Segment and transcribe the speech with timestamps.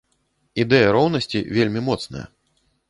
[0.63, 2.27] Ідэя роўнасці вельмі моцная.